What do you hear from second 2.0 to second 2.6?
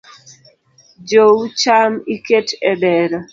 iket